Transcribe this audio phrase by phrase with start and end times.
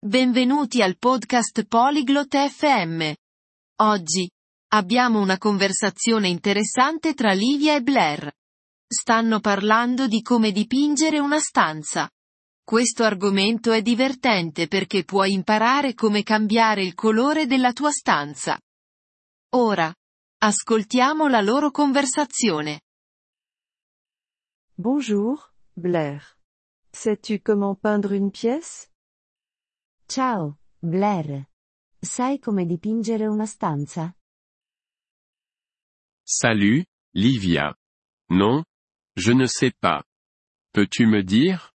[0.00, 3.12] Benvenuti al podcast Polyglot FM.
[3.82, 4.30] Oggi
[4.68, 8.32] abbiamo una conversazione interessante tra Livia e Blair.
[8.86, 12.08] Stanno parlando di come dipingere una stanza.
[12.62, 18.56] Questo argomento è divertente perché puoi imparare come cambiare il colore della tua stanza.
[19.56, 19.92] Ora,
[20.38, 22.82] ascoltiamo la loro conversazione.
[24.74, 26.22] Bonjour, Blair.
[26.92, 28.87] Sais-tu comment peindre une pièce
[30.10, 31.50] Ciao, Blair.
[32.00, 34.10] Sai come dipingere una stanza?
[36.22, 36.82] Salut,
[37.12, 37.76] Livia.
[38.30, 38.62] Non,
[39.14, 40.02] je ne sais pas.
[40.72, 41.74] Peux-tu me dire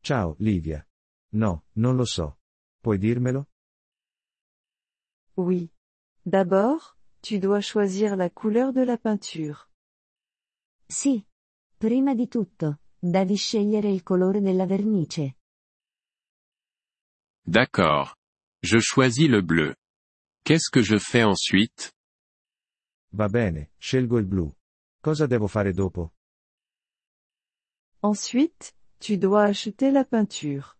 [0.00, 0.86] Ciao, Livia.
[1.32, 2.38] No, non lo so.
[2.80, 3.48] Puoi dirmelo?
[5.34, 5.68] Oui.
[6.22, 9.68] D'abord, tu dois choisir la couleur de la peinture.
[10.86, 11.26] Sì.
[11.76, 15.38] Prima di tutto, devi scegliere il colore della vernice.
[17.46, 18.16] D'accord.
[18.62, 19.74] Je choisis le bleu.
[20.44, 21.92] Qu'est-ce que je fais ensuite?
[23.12, 24.50] Va bene, scelgo il blu.
[25.00, 26.12] Cosa devo fare dopo?
[28.00, 30.76] Ensuite, tu dois acheter la peinture.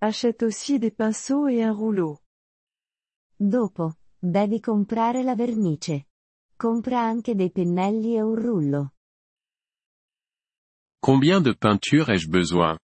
[0.00, 2.20] Achète aussi des pinceaux et un rouleau.
[3.36, 6.08] Dopo, devi comprare la vernice.
[6.56, 8.92] Compra anche dei pennelli e un rullo.
[11.00, 12.78] Combien de peinture ai-je besoin?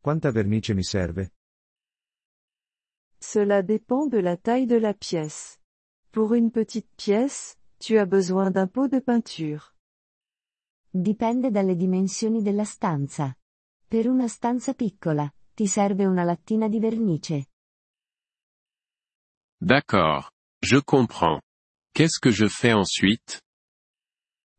[0.00, 1.32] Quanta vernice mi serve?
[3.22, 5.58] Cela dépend de la taille de la pièce.
[6.10, 9.74] Pour une petite pièce, tu as besoin d'un pot de peinture.
[10.92, 13.36] Dipende dalle dimensioni della stanza.
[13.86, 17.46] Per una stanza piccola, ti serve una lattina di vernice.
[19.60, 20.30] D'accord.
[20.62, 21.40] Je comprends.
[21.92, 23.42] Qu'est-ce que je fais ensuite?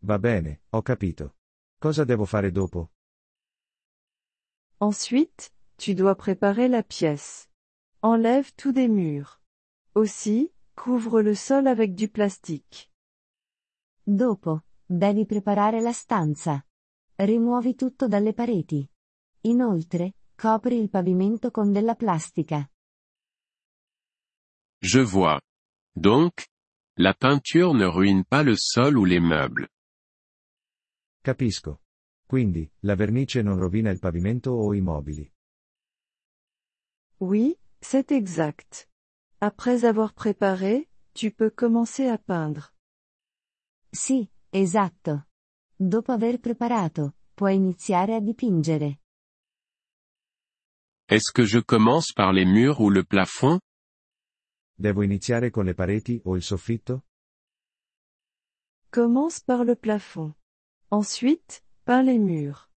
[0.04, 1.36] Va bene, ho capito.
[1.80, 2.92] Cosa devo fare dopo?
[4.80, 7.48] Ensuite, tu dois préparer la pièce.
[8.04, 9.40] Enlève tout des murs.
[9.94, 12.90] Aussi, couvre le sol avec du plastique.
[14.04, 16.66] Dopo, devi preparare la stanza.
[17.16, 18.90] Rimuovi tutto dalle pareti.
[19.42, 22.68] Inoltre, copri il pavimento con della plastica.
[24.80, 25.40] Je vois.
[25.94, 26.48] Donc,
[26.98, 29.68] la peinture ne ruine pas le sol ou les meubles.
[31.22, 31.82] Capisco.
[32.26, 35.32] Quindi, la vernice non rovina il pavimento o i mobili.
[37.18, 38.88] Oui, c'est exact.
[39.40, 42.74] Après avoir préparé, tu peux commencer à peindre.
[43.92, 45.28] Sì, esatto.
[45.76, 49.00] Dopo aver preparato, puoi iniziare a dipingere.
[51.08, 53.60] Est-ce que je commence par les murs ou le plafond?
[54.76, 57.06] Devo iniziare con le pareti o il soffitto?
[58.90, 60.34] Commence par le plafond.
[60.90, 62.70] Ensuite, peins les murs.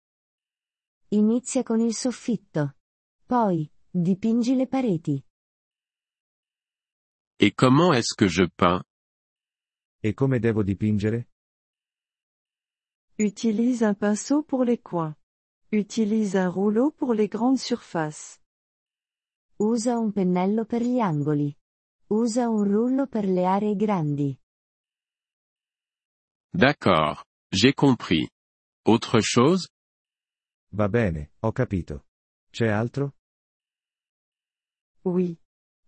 [1.09, 2.75] Inizia con il soffitto.
[3.27, 5.23] Poi, dipingi le pareti.
[7.39, 8.83] Et comment est-ce que je peins?
[10.01, 11.27] E come devo dipingere?
[13.17, 15.15] Utilise un pinceau pour les coins.
[15.71, 18.39] Utilise un rouleau pour les grandes surfaces.
[19.59, 21.55] Usa un pennello per gli angoli.
[22.09, 24.39] Usa un rullo per le aree grandi.
[26.51, 27.23] D'accord.
[27.51, 28.27] J'ai compris.
[28.85, 29.69] Autre chose?
[30.71, 32.05] Va bene, ho capito.
[32.49, 33.13] C'è altro?
[35.05, 35.39] Oui.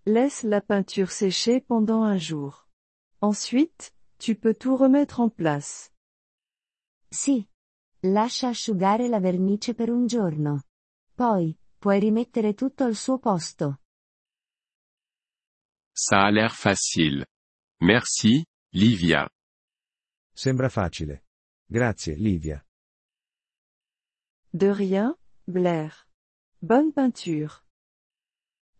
[0.05, 2.67] Laisse la peinture sécher pendant un jour.
[3.21, 5.91] Ensuite, tu peux tout remettre en place.
[7.09, 7.47] Sì.
[8.01, 10.63] Lascia asciugare la vernice per un giorno.
[11.15, 13.79] Poi, puoi rimettere tutto al suo posto.
[15.91, 17.25] Ça a l'air facile.
[17.81, 19.27] Merci, Livia.
[20.33, 21.23] Sembra facile.
[21.65, 22.63] Grazie, Livia.
[24.51, 26.07] De rien, Blair.
[26.59, 27.64] Bonne peinture.